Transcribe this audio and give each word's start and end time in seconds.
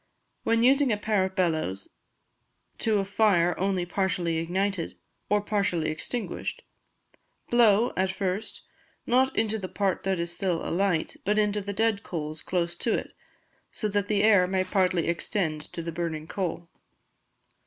When 0.41 0.63
using 0.63 0.91
a 0.91 0.97
pair 0.97 1.25
of 1.25 1.35
bellows 1.35 1.87
to 2.79 2.97
a 2.97 3.05
fire 3.05 3.53
only 3.59 3.85
partially 3.85 4.37
ignited, 4.37 4.97
or 5.29 5.41
partially 5.41 5.91
extinguished, 5.91 6.63
blow, 7.51 7.93
at 7.95 8.09
first, 8.09 8.63
not 9.05 9.35
into 9.37 9.59
the 9.59 9.69
part 9.69 10.01
that 10.01 10.19
is 10.19 10.33
still 10.35 10.67
alight, 10.67 11.17
but 11.23 11.37
into 11.37 11.61
the 11.61 11.71
dead 11.71 12.01
coals 12.01 12.41
close 12.41 12.73
to 12.77 12.95
it, 12.97 13.11
so 13.71 13.87
that 13.89 14.07
the 14.07 14.23
air 14.23 14.47
may 14.47 14.63
partly 14.63 15.07
extend 15.07 15.71
to 15.73 15.83
the 15.83 15.91
burning 15.91 16.25
coal. 16.25 16.67